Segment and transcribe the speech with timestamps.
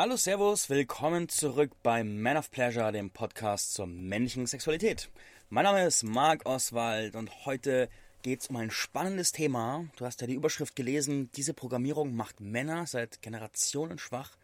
[0.00, 5.10] Hallo, Servus, willkommen zurück bei Man of Pleasure, dem Podcast zur männlichen Sexualität.
[5.50, 7.88] Mein Name ist Marc Oswald und heute
[8.22, 9.86] geht es um ein spannendes Thema.
[9.96, 14.36] Du hast ja die Überschrift gelesen, diese Programmierung macht Männer seit Generationen schwach.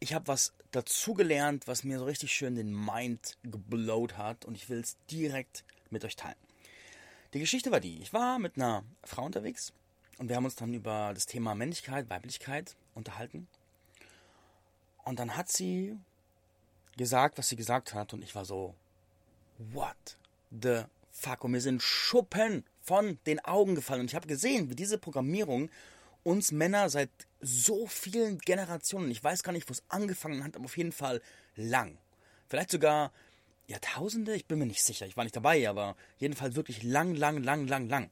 [0.00, 4.68] Ich habe was dazugelernt, was mir so richtig schön den Mind geblowt hat und ich
[4.68, 6.34] will es direkt mit euch teilen.
[7.34, 9.72] Die Geschichte war die, ich war mit einer Frau unterwegs
[10.18, 13.46] und wir haben uns dann über das Thema Männlichkeit, Weiblichkeit unterhalten.
[15.04, 15.96] Und dann hat sie
[16.96, 18.74] gesagt, was sie gesagt hat und ich war so,
[19.58, 20.16] what
[20.50, 21.44] the fuck?
[21.44, 25.70] Und mir sind Schuppen von den Augen gefallen und ich habe gesehen, wie diese Programmierung
[26.24, 27.10] uns Männer seit
[27.40, 31.20] so vielen Generationen, ich weiß gar nicht, wo es angefangen hat, aber auf jeden Fall
[31.56, 31.98] lang.
[32.48, 33.12] Vielleicht sogar
[33.66, 37.42] Jahrtausende, ich bin mir nicht sicher, ich war nicht dabei, aber jedenfalls wirklich lang, lang,
[37.42, 38.10] lang, lang, lang.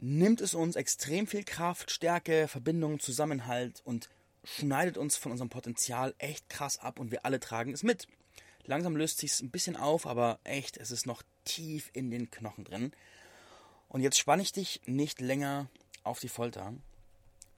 [0.00, 4.08] Nimmt es uns extrem viel Kraft, Stärke, Verbindung, Zusammenhalt und
[4.56, 8.06] schneidet uns von unserem Potenzial echt krass ab und wir alle tragen es mit.
[8.64, 12.30] Langsam löst sich es ein bisschen auf, aber echt, es ist noch tief in den
[12.30, 12.92] Knochen drin.
[13.88, 15.68] Und jetzt spanne ich dich nicht länger
[16.04, 16.74] auf die Folter,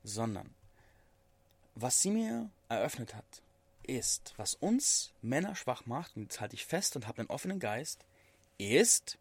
[0.05, 0.55] sondern
[1.74, 3.42] was sie mir eröffnet hat,
[3.82, 7.58] ist, was uns Männer schwach macht, und jetzt halte ich fest und habe einen offenen
[7.58, 8.04] Geist,
[8.58, 9.19] ist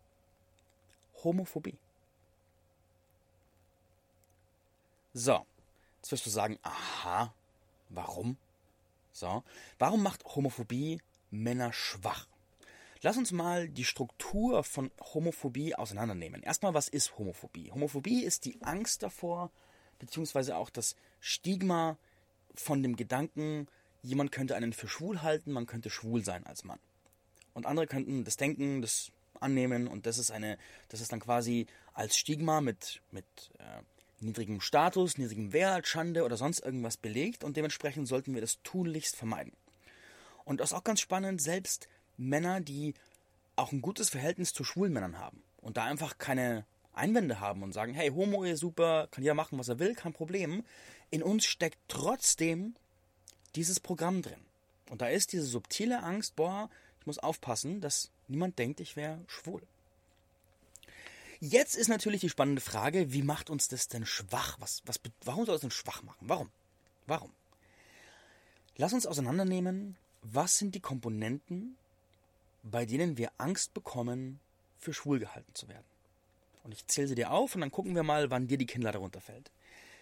[1.23, 1.77] Homophobie.
[5.13, 5.45] So,
[5.97, 7.33] jetzt wirst du sagen, aha,
[7.89, 8.37] warum?
[9.11, 9.43] So,
[9.77, 11.01] warum macht Homophobie
[11.31, 12.27] Männer schwach?
[13.01, 16.43] Lass uns mal die Struktur von Homophobie auseinandernehmen.
[16.43, 17.71] Erstmal, was ist Homophobie?
[17.71, 19.51] Homophobie ist die Angst davor,
[19.99, 21.97] beziehungsweise auch das Stigma
[22.55, 23.67] von dem Gedanken,
[24.01, 26.79] jemand könnte einen für schwul halten, man könnte schwul sein als Mann.
[27.53, 30.57] Und andere könnten das denken, das annehmen und das ist eine,
[30.89, 33.25] das ist dann quasi als Stigma mit, mit
[33.59, 33.81] äh,
[34.21, 39.15] niedrigem Status, niedrigem Wert, Schande oder sonst irgendwas belegt und dementsprechend sollten wir das tunlichst
[39.15, 39.53] vermeiden.
[40.45, 42.93] Und das ist auch ganz spannend, selbst Männer, die
[43.55, 47.71] auch ein gutes Verhältnis zu schwulen Männern haben und da einfach keine Einwände haben und
[47.71, 50.63] sagen, hey, Homo ist super, kann jeder machen, was er will, kein Problem.
[51.11, 52.75] In uns steckt trotzdem
[53.55, 54.39] dieses Programm drin.
[54.89, 59.19] Und da ist diese subtile Angst, boah, ich muss aufpassen, dass niemand denkt, ich wäre
[59.27, 59.61] schwul.
[61.39, 64.57] Jetzt ist natürlich die spannende Frage, wie macht uns das denn schwach?
[64.59, 66.25] Was, was, warum soll es denn schwach machen?
[66.27, 66.49] Warum?
[67.07, 67.31] Warum?
[68.75, 71.77] Lass uns auseinandernehmen, was sind die Komponenten,
[72.63, 74.39] bei denen wir Angst bekommen,
[74.77, 75.85] für schwul gehalten zu werden.
[76.63, 78.91] Und ich zähle sie dir auf und dann gucken wir mal, wann dir die Kinder
[78.91, 79.51] darunter fällt.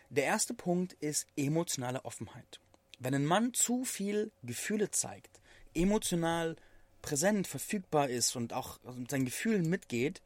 [0.09, 2.59] Der erste Punkt ist emotionale Offenheit.
[2.99, 5.39] Wenn ein Mann zu viel Gefühle zeigt,
[5.75, 6.55] emotional
[7.01, 10.21] präsent, verfügbar ist und auch mit seinen Gefühlen mitgeht,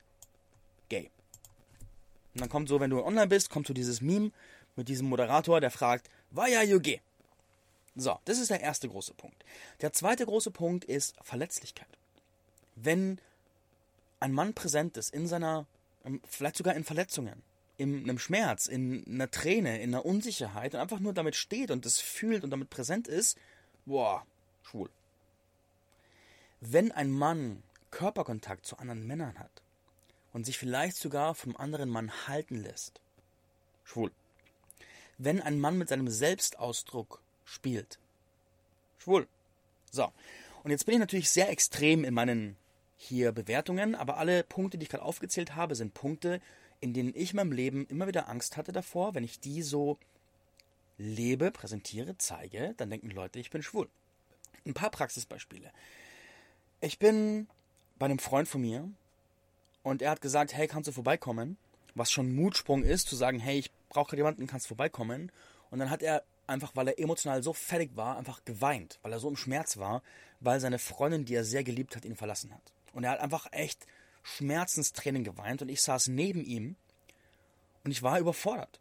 [0.92, 1.10] gay.
[2.34, 4.32] Und dann kommt so, wenn du online bist, kommt so dieses Meme
[4.76, 7.02] mit diesem Moderator, der fragt, why are you gay?
[7.96, 9.44] So, das ist der erste große Punkt.
[9.82, 11.90] Der zweite große Punkt ist Verletzlichkeit.
[12.76, 13.20] Wenn
[14.20, 15.66] ein Mann präsent ist in seiner,
[16.26, 17.42] vielleicht sogar in Verletzungen,
[17.78, 21.86] in einem Schmerz, in einer Träne, in einer Unsicherheit und einfach nur damit steht und
[21.86, 23.38] das fühlt und damit präsent ist,
[23.86, 24.26] boah,
[24.64, 24.90] schwul.
[26.62, 29.61] Wenn ein Mann Körperkontakt zu anderen Männern hat,
[30.34, 33.02] und sich vielleicht sogar vom anderen Mann halten lässt.
[33.84, 34.12] Schwul.
[35.18, 38.00] Wenn ein Mann mit seinem Selbstausdruck spielt.
[38.98, 39.28] Schwul.
[39.92, 40.12] So.
[40.64, 42.56] Und jetzt bin ich natürlich sehr extrem in meinen
[42.98, 46.40] hier Bewertungen, aber alle Punkte, die ich gerade aufgezählt habe, sind Punkte,
[46.80, 49.98] in denen ich in meinem Leben immer wieder Angst hatte davor, wenn ich die so
[50.98, 53.90] lebe, präsentiere, zeige, dann denken Leute, ich bin schwul.
[54.66, 55.72] Ein paar Praxisbeispiele.
[56.80, 57.48] Ich bin
[57.98, 58.88] bei einem Freund von mir,
[59.84, 61.58] und er hat gesagt, hey, kannst du vorbeikommen?
[61.96, 65.32] Was schon ein Mutsprung ist, zu sagen, hey, ich brauche gerade jemanden, kannst du vorbeikommen?
[65.70, 69.20] Und dann hat er einfach, weil er emotional so fertig war, einfach geweint, weil er
[69.20, 70.02] so im Schmerz war,
[70.40, 72.74] weil seine Freundin, die er sehr geliebt hat, ihn verlassen hat.
[72.94, 73.86] Und er hat einfach echt
[74.24, 76.76] Schmerzenstränen geweint und ich saß neben ihm
[77.84, 78.80] und ich war überfordert.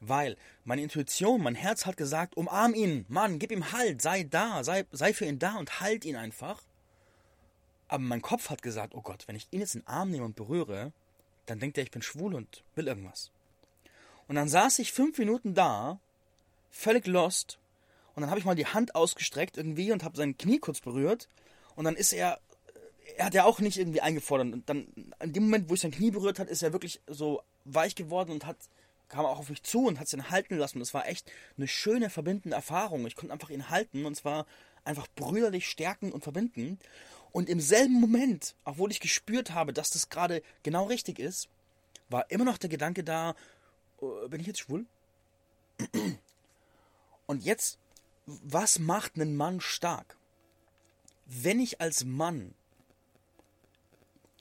[0.00, 4.62] Weil meine Intuition, mein Herz hat gesagt, umarm ihn, Mann, gib ihm Halt, sei da,
[4.62, 6.62] sei, sei für ihn da und halt ihn einfach.
[7.88, 10.24] Aber mein Kopf hat gesagt, oh Gott, wenn ich ihn jetzt in den Arm nehme
[10.24, 10.92] und berühre,
[11.46, 13.30] dann denkt er, ich bin schwul und will irgendwas.
[14.26, 15.98] Und dann saß ich fünf Minuten da,
[16.70, 17.58] völlig lost,
[18.18, 21.28] und dann habe ich mal die Hand ausgestreckt irgendwie und habe sein Knie kurz berührt.
[21.76, 22.40] Und dann ist er,
[23.16, 24.52] er hat ja auch nicht irgendwie eingefordert.
[24.52, 24.88] Und dann,
[25.20, 28.32] in dem Moment, wo ich sein Knie berührt hat, ist er wirklich so weich geworden
[28.32, 28.56] und hat,
[29.08, 30.78] kam auch auf mich zu und hat ihn halten lassen.
[30.78, 33.06] Und es war echt eine schöne, verbindende Erfahrung.
[33.06, 34.46] Ich konnte einfach ihn halten und es war
[34.84, 36.82] einfach brüderlich stärkend und verbindend.
[37.32, 41.48] Und im selben Moment, obwohl ich gespürt habe, dass das gerade genau richtig ist,
[42.08, 43.34] war immer noch der Gedanke da,
[44.00, 44.86] äh, bin ich jetzt schwul?
[47.26, 47.78] Und jetzt
[48.28, 50.16] was macht einen Mann stark?
[51.24, 52.54] Wenn ich als Mann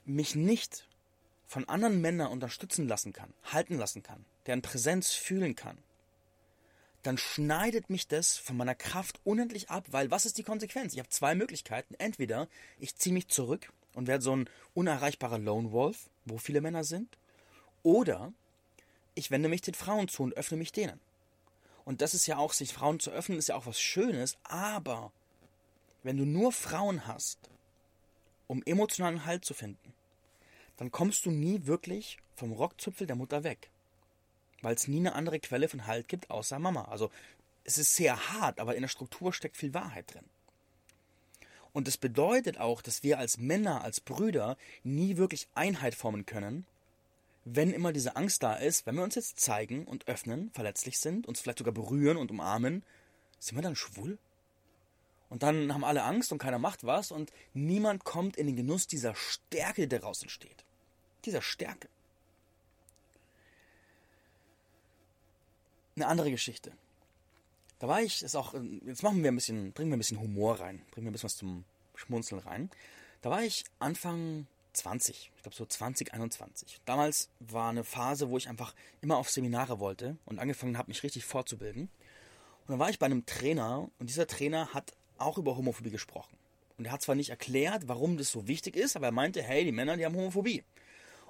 [0.06, 0.88] mich nicht
[1.48, 5.78] von anderen Männern unterstützen lassen kann, halten lassen kann, deren Präsenz fühlen kann,
[7.08, 10.92] dann schneidet mich das von meiner Kraft unendlich ab, weil was ist die Konsequenz?
[10.94, 11.96] Ich habe zwei Möglichkeiten.
[11.98, 12.50] Entweder
[12.80, 17.18] ich ziehe mich zurück und werde so ein unerreichbarer Lone Wolf, wo viele Männer sind,
[17.82, 18.34] oder
[19.16, 21.00] ich wende mich den Frauen zu und öffne mich denen.
[21.86, 25.14] Und das ist ja auch, sich Frauen zu öffnen, ist ja auch was Schönes, aber
[26.04, 27.40] wenn du nur Frauen hast,
[28.48, 29.94] um emotionalen Halt zu finden,
[30.76, 33.70] dann kommst du nie wirklich vom Rockzipfel der Mutter weg.
[34.62, 36.86] Weil es nie eine andere Quelle von Halt gibt, außer Mama.
[36.86, 37.12] Also
[37.64, 40.26] es ist sehr hart, aber in der Struktur steckt viel Wahrheit drin.
[41.74, 46.66] Und das bedeutet auch, dass wir als Männer, als Brüder nie wirklich Einheit formen können,
[47.46, 51.28] wenn immer diese Angst da ist, wenn wir uns jetzt zeigen und öffnen, verletzlich sind,
[51.28, 52.84] uns vielleicht sogar berühren und umarmen,
[53.40, 54.18] sind wir dann schwul?
[55.30, 58.88] Und dann haben alle Angst und keiner macht was und niemand kommt in den Genuss
[58.88, 60.64] dieser Stärke, die daraus entsteht.
[61.26, 61.90] Dieser Stärke.
[65.98, 66.72] Eine andere Geschichte.
[67.80, 68.54] Da war ich, ist auch,
[68.86, 71.26] jetzt machen wir ein bisschen, bringen wir ein bisschen Humor rein, bringen wir ein bisschen
[71.26, 71.66] was zum
[71.96, 72.70] Schmunzeln rein.
[73.24, 76.82] Da war ich Anfang 20, ich glaube so 2021.
[76.86, 81.02] Damals war eine Phase, wo ich einfach immer auf Seminare wollte und angefangen habe, mich
[81.02, 81.90] richtig fortzubilden.
[82.68, 86.38] Und dann war ich bei einem Trainer und dieser Trainer hat auch über Homophobie gesprochen.
[86.78, 89.66] Und er hat zwar nicht erklärt, warum das so wichtig ist, aber er meinte, hey,
[89.66, 90.64] die Männer, die haben Homophobie.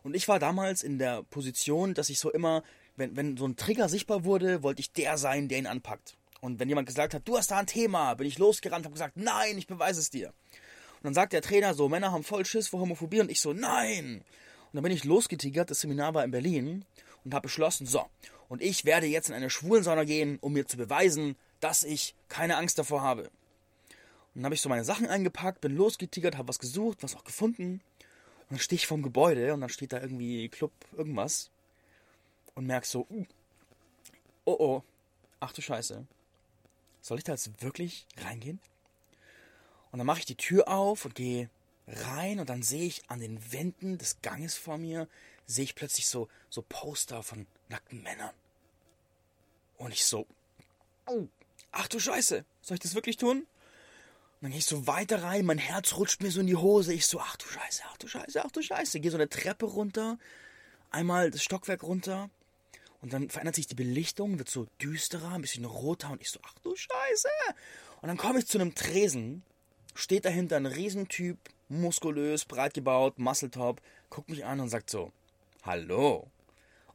[0.03, 2.63] Und ich war damals in der Position, dass ich so immer,
[2.97, 6.17] wenn, wenn so ein Trigger sichtbar wurde, wollte ich der sein, der ihn anpackt.
[6.41, 9.17] Und wenn jemand gesagt hat, du hast da ein Thema, bin ich losgerannt, habe gesagt,
[9.17, 10.27] nein, ich beweise es dir.
[10.27, 13.53] Und dann sagt der Trainer so, Männer haben voll Schiss vor Homophobie und ich so,
[13.53, 14.17] nein.
[14.17, 16.85] Und dann bin ich losgetigert, das Seminar war in Berlin
[17.23, 18.05] und habe beschlossen, so,
[18.49, 22.57] und ich werde jetzt in eine Schwulensauna gehen, um mir zu beweisen, dass ich keine
[22.57, 23.23] Angst davor habe.
[23.23, 27.23] Und dann habe ich so meine Sachen eingepackt, bin losgetigert, habe was gesucht, was auch
[27.23, 27.81] gefunden.
[28.49, 31.49] Und dann stehe ich vorm Gebäude und dann steht da irgendwie Club irgendwas.
[32.57, 33.25] Und merk so, uh,
[34.45, 34.83] oh oh,
[35.39, 36.07] ach du Scheiße.
[37.01, 38.59] Soll ich da jetzt wirklich reingehen?
[39.91, 41.51] Und dann mache ich die Tür auf und gehe
[41.87, 45.07] rein und dann sehe ich an den Wänden des Ganges vor mir,
[45.45, 48.33] sehe ich plötzlich so, so Poster von nackten Männern.
[49.77, 50.25] Und ich so,
[51.05, 51.27] oh,
[51.71, 53.41] ach du Scheiße, soll ich das wirklich tun?
[53.41, 53.47] Und
[54.41, 56.91] dann gehe ich so weiter rein, mein Herz rutscht mir so in die Hose.
[56.91, 58.99] Ich so, ach du Scheiße, ach du Scheiße, ach du Scheiße.
[58.99, 60.17] Gehe so eine Treppe runter,
[60.89, 62.31] einmal das Stockwerk runter.
[63.07, 66.11] Und dann verändert sich die Belichtung, wird so düsterer, ein bisschen roter.
[66.11, 67.29] Und ich so, ach du Scheiße.
[68.01, 69.43] Und dann komme ich zu einem Tresen
[69.97, 71.37] steht dahinter ein Riesentyp,
[71.69, 75.11] muskulös, breit gebaut, Muscletop, guckt mich an und sagt so,
[75.63, 76.27] hallo.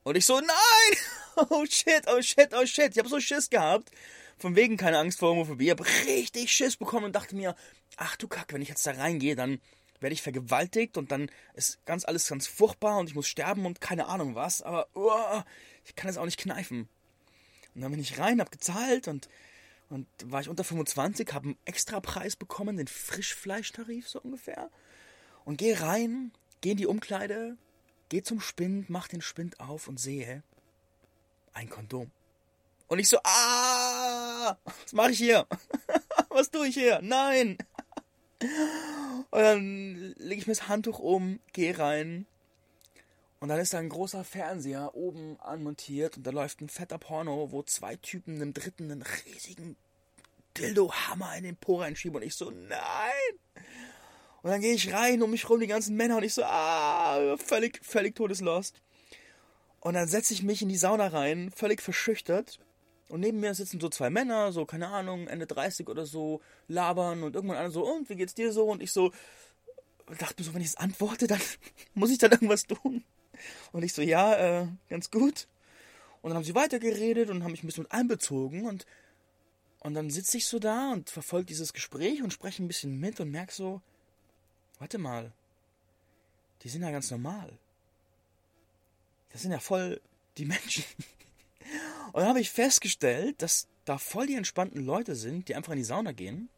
[0.04, 0.98] Und ich so, nein!
[1.48, 2.90] Oh shit, oh shit, oh shit.
[2.92, 3.90] Ich habe so Schiss gehabt.
[4.36, 5.64] Von wegen keine Angst vor Homophobie.
[5.64, 7.56] Ich habe richtig Schiss bekommen und dachte mir,
[7.96, 9.58] ach du Kack, wenn ich jetzt da reingehe, dann
[10.00, 13.80] werde ich vergewaltigt und dann ist ganz alles ganz furchtbar und ich muss sterben und
[13.80, 14.60] keine Ahnung was.
[14.60, 15.42] Aber uh,
[15.84, 16.88] ich kann es auch nicht kneifen.
[17.74, 19.28] Und dann bin ich rein, hab gezahlt und
[19.92, 24.70] und war ich unter 25, habe einen Extrapreis bekommen, den Frischfleischtarif so ungefähr.
[25.44, 26.32] Und gehe rein,
[26.62, 27.58] gehe in die Umkleide,
[28.08, 30.42] gehe zum Spind, mach den Spind auf und sehe
[31.52, 32.10] ein Kondom.
[32.88, 35.46] Und ich so, ah, was mache ich hier?
[36.30, 37.00] was tue ich hier?
[37.02, 37.58] Nein.
[39.30, 42.26] Und dann lege ich mir das Handtuch um, gehe rein.
[43.42, 47.50] Und dann ist da ein großer Fernseher oben anmontiert und da läuft ein fetter Porno,
[47.50, 49.74] wo zwei Typen einem dritten einen riesigen
[50.56, 53.64] Dildo-Hammer in den Po reinschieben und ich so, nein!
[54.42, 57.36] Und dann gehe ich rein, um mich rum die ganzen Männer und ich so, ah,
[57.36, 58.80] völlig, völlig todeslost.
[59.80, 62.60] Und dann setze ich mich in die Sauna rein, völlig verschüchtert.
[63.08, 67.24] Und neben mir sitzen so zwei Männer, so, keine Ahnung, Ende 30 oder so, labern
[67.24, 68.66] und irgendwann einer so, und wie geht's dir so?
[68.66, 69.10] Und ich so,
[70.16, 71.40] dachte mir so, wenn ich es antworte, dann
[71.94, 73.02] muss ich dann irgendwas tun.
[73.72, 75.46] Und ich so, ja, äh, ganz gut.
[76.22, 78.86] Und dann haben sie weitergeredet und haben mich ein bisschen mit einbezogen und
[79.80, 83.18] und dann sitze ich so da und verfolge dieses Gespräch und spreche ein bisschen mit
[83.18, 83.82] und merke so,
[84.78, 85.32] warte mal,
[86.62, 87.58] die sind ja ganz normal.
[89.30, 90.00] Das sind ja voll
[90.36, 90.84] die Menschen.
[92.12, 95.78] Und dann habe ich festgestellt, dass da voll die entspannten Leute sind, die einfach in
[95.78, 96.50] die Sauna gehen.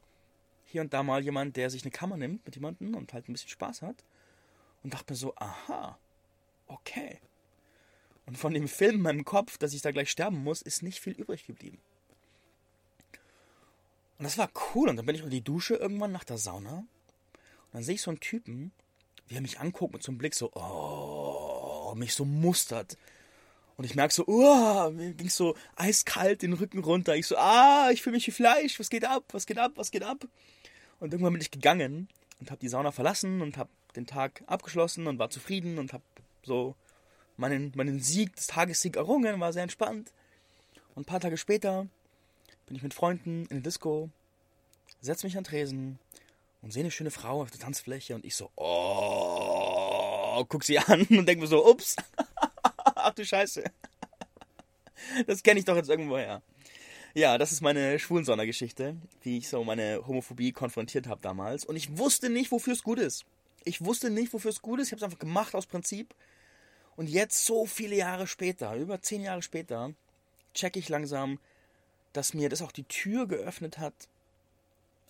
[0.65, 3.33] Hier und da mal jemand, der sich eine Kammer nimmt mit jemandem und halt ein
[3.33, 4.03] bisschen Spaß hat.
[4.83, 5.97] Und dachte mir so, aha,
[6.67, 7.21] okay.
[8.27, 11.01] Und von dem Film in meinem Kopf, dass ich da gleich sterben muss, ist nicht
[11.01, 11.79] viel übrig geblieben.
[14.19, 14.89] Und das war cool.
[14.89, 16.79] Und dann bin ich unter die Dusche irgendwann nach der Sauna.
[16.79, 16.87] Und
[17.73, 18.73] dann sehe ich so einen Typen,
[19.29, 22.97] wie er mich anguckt mit so einem Blick so, oh, mich so mustert.
[23.77, 27.17] Und ich merke so, uh, mir ging so eiskalt den Rücken runter.
[27.17, 28.79] Ich so, ah, ich fühle mich wie Fleisch.
[28.79, 29.25] Was geht ab?
[29.33, 29.73] Was geht ab?
[29.75, 30.27] Was geht ab?
[31.01, 32.09] Und irgendwann bin ich gegangen
[32.41, 36.05] und habe die Sauna verlassen und habe den Tag abgeschlossen und war zufrieden und habe
[36.45, 36.75] so
[37.37, 40.13] meinen, meinen Sieg, das Tagessieg errungen, war sehr entspannt.
[40.95, 41.87] Und ein paar Tage später
[42.67, 44.11] bin ich mit Freunden in der Disco,
[45.01, 45.99] setze mich an Tresen
[46.63, 51.03] und sehe eine schöne Frau auf der Tanzfläche und ich so, oh, guck sie an
[51.11, 51.97] und denke mir so, ups,
[52.95, 53.65] ach du Scheiße.
[55.27, 56.43] Das kenne ich doch jetzt irgendwo her.
[57.17, 61.65] Ja, das ist meine Schwulensondergeschichte, wie ich so meine Homophobie konfrontiert habe damals.
[61.65, 63.25] Und ich wusste nicht, wofür es gut ist.
[63.65, 64.89] Ich wusste nicht, wofür es gut ist.
[64.89, 66.15] Ich habe es einfach gemacht aus Prinzip.
[66.97, 69.93] Und jetzt, so viele Jahre später, über zehn Jahre später,
[70.55, 71.39] checke ich langsam,
[72.13, 73.95] dass mir das auch die Tür geöffnet hat,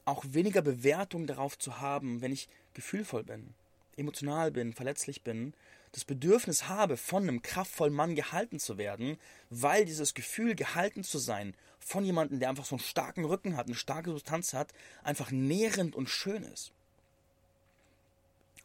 [0.05, 3.55] auch weniger Bewertung darauf zu haben, wenn ich gefühlvoll bin,
[3.97, 5.55] emotional bin, verletzlich bin,
[5.93, 9.17] das Bedürfnis habe, von einem kraftvollen Mann gehalten zu werden,
[9.51, 13.67] weil dieses Gefühl, gehalten zu sein, von jemandem, der einfach so einen starken Rücken hat,
[13.67, 14.73] eine starke Substanz hat,
[15.05, 16.73] einfach nährend und schön ist.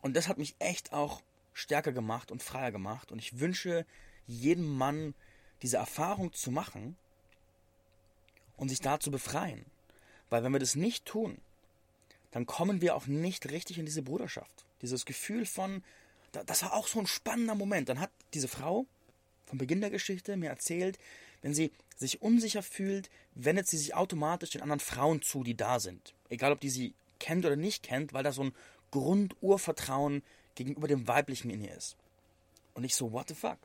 [0.01, 1.21] Und das hat mich echt auch
[1.53, 3.11] stärker gemacht und freier gemacht.
[3.11, 3.85] Und ich wünsche
[4.27, 5.13] jedem Mann
[5.61, 6.95] diese Erfahrung zu machen
[8.57, 9.65] und sich da zu befreien.
[10.29, 11.39] Weil wenn wir das nicht tun,
[12.31, 14.65] dann kommen wir auch nicht richtig in diese Bruderschaft.
[14.81, 15.83] Dieses Gefühl von,
[16.31, 17.89] das war auch so ein spannender Moment.
[17.89, 18.85] Dann hat diese Frau
[19.45, 20.99] vom Beginn der Geschichte mir erzählt,
[21.41, 25.79] wenn sie sich unsicher fühlt, wendet sie sich automatisch den anderen Frauen zu, die da
[25.79, 26.13] sind.
[26.29, 28.53] Egal, ob die sie kennt oder nicht kennt, weil da so ein
[28.91, 30.23] Grundurvertrauen
[30.65, 31.95] gegenüber dem Weiblichen in ihr ist.
[32.73, 33.57] Und ich so, what the fuck?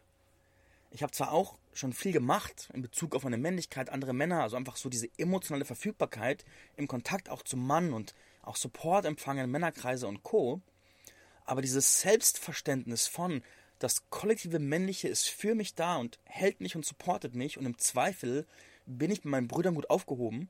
[0.91, 4.57] Ich habe zwar auch schon viel gemacht in Bezug auf meine Männlichkeit, andere Männer, also
[4.57, 6.45] einfach so diese emotionale Verfügbarkeit
[6.77, 10.61] im Kontakt auch zum Mann und auch Support empfangen, Männerkreise und Co.
[11.45, 13.43] Aber dieses Selbstverständnis von,
[13.81, 17.77] das kollektive Männliche ist für mich da und hält mich und supportet mich und im
[17.77, 18.47] Zweifel
[18.87, 20.49] bin ich mit meinen Brüdern gut aufgehoben,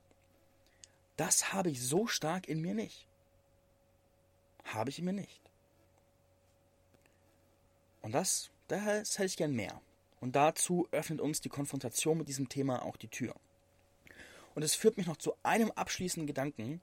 [1.17, 3.07] das habe ich so stark in mir nicht.
[4.63, 5.41] Habe ich in mir nicht.
[8.05, 9.81] Und das, das hätte ich gern mehr.
[10.19, 13.33] Und dazu öffnet uns die Konfrontation mit diesem Thema auch die Tür.
[14.53, 16.81] Und es führt mich noch zu einem abschließenden Gedanken.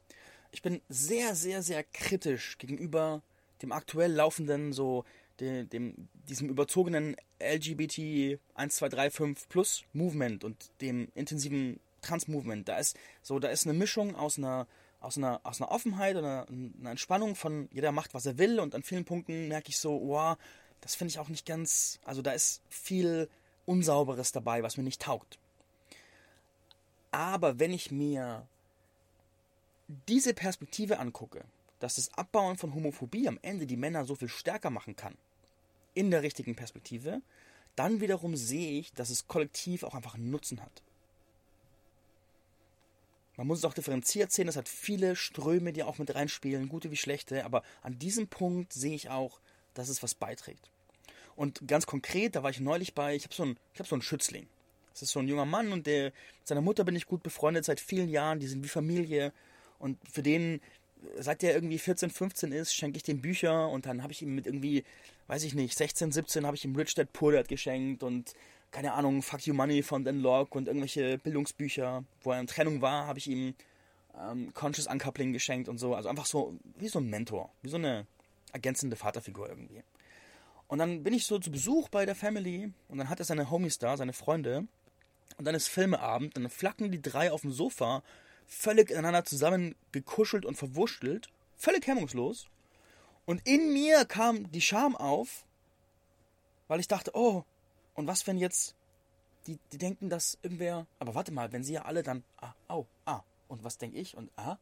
[0.50, 3.22] Ich bin sehr, sehr, sehr kritisch gegenüber
[3.62, 5.04] dem aktuell laufenden, so
[5.38, 12.68] dem, dem diesem überzogenen LGBT 1235 Plus Movement und dem intensiven Trans-Movement.
[12.68, 14.66] Da ist so, da ist eine Mischung aus einer
[15.02, 18.74] aus einer, aus einer Offenheit oder einer Entspannung von jeder macht, was er will und
[18.74, 20.36] an vielen Punkten merke ich so, wow,
[20.82, 23.30] das finde ich auch nicht ganz, also da ist viel
[23.64, 25.38] Unsauberes dabei, was mir nicht taugt.
[27.12, 28.46] Aber wenn ich mir
[30.08, 31.44] diese Perspektive angucke,
[31.78, 35.16] dass das Abbauen von Homophobie am Ende die Männer so viel stärker machen kann,
[35.94, 37.22] in der richtigen Perspektive,
[37.76, 40.82] dann wiederum sehe ich, dass es kollektiv auch einfach einen Nutzen hat.
[43.36, 46.90] Man muss es auch differenziert sehen, es hat viele Ströme, die auch mit reinspielen, gute
[46.90, 49.40] wie schlechte, aber an diesem Punkt sehe ich auch,
[49.74, 50.70] dass es was beiträgt.
[51.36, 54.02] Und ganz konkret, da war ich neulich bei, ich habe so, ein, hab so einen
[54.02, 54.46] Schützling.
[54.92, 57.64] Das ist so ein junger Mann und der, mit seiner Mutter bin ich gut befreundet
[57.64, 59.32] seit vielen Jahren, die sind wie Familie.
[59.78, 60.60] Und für den,
[61.18, 64.34] seit der irgendwie 14, 15 ist, schenke ich dem Bücher und dann habe ich ihm
[64.34, 64.84] mit irgendwie,
[65.28, 68.34] weiß ich nicht, 16, 17 habe ich ihm Rich Dad Poor Dad geschenkt und
[68.70, 72.04] keine Ahnung, Fuck You Money von Dan Locke und irgendwelche Bildungsbücher.
[72.22, 73.54] Wo er in Trennung war, habe ich ihm
[74.18, 75.94] ähm, Conscious Uncoupling geschenkt und so.
[75.94, 78.06] Also einfach so wie so ein Mentor, wie so eine
[78.52, 79.82] ergänzende Vaterfigur irgendwie.
[80.68, 83.50] Und dann bin ich so zu Besuch bei der Family und dann hat er seine
[83.50, 84.66] Homies da, seine Freunde.
[85.36, 88.02] Und dann ist Filmeabend, dann flacken die drei auf dem Sofa,
[88.46, 92.48] völlig ineinander zusammen gekuschelt und verwurschtelt, völlig hemmungslos.
[93.24, 95.44] Und in mir kam die Scham auf,
[96.68, 97.44] weil ich dachte, oh,
[97.94, 98.74] und was, wenn jetzt
[99.46, 100.86] die, die denken, dass irgendwer.
[100.98, 102.24] Aber warte mal, wenn sie ja alle dann.
[102.38, 103.20] Ah, au, ah.
[103.48, 104.16] Und was denke ich?
[104.16, 104.56] Und ah.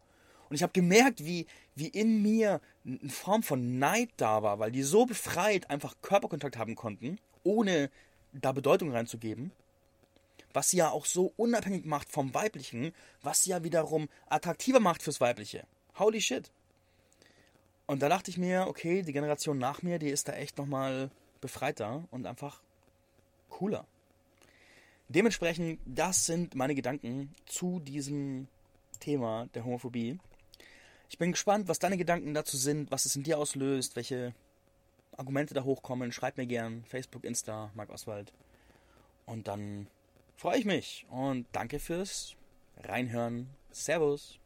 [0.51, 4.73] Und ich habe gemerkt, wie, wie in mir eine Form von Neid da war, weil
[4.73, 7.89] die so befreit einfach Körperkontakt haben konnten, ohne
[8.33, 9.53] da Bedeutung reinzugeben.
[10.53, 12.93] Was sie ja auch so unabhängig macht vom Weiblichen,
[13.23, 15.65] was sie ja wiederum attraktiver macht fürs Weibliche.
[15.97, 16.51] Holy shit.
[17.87, 21.11] Und da dachte ich mir, okay, die Generation nach mir, die ist da echt nochmal
[21.41, 22.61] befreiter und einfach
[23.49, 23.87] cooler.
[25.09, 28.49] Dementsprechend, das sind meine Gedanken zu diesem
[28.99, 30.19] Thema der Homophobie.
[31.11, 34.33] Ich bin gespannt, was deine Gedanken dazu sind, was es in dir auslöst, welche
[35.17, 36.13] Argumente da hochkommen.
[36.13, 36.85] Schreib mir gern.
[36.85, 38.33] Facebook, Insta, Marc Oswald.
[39.27, 39.89] Und dann
[40.37, 42.37] freue ich mich und danke fürs
[42.85, 43.51] Reinhören.
[43.73, 44.40] Servus.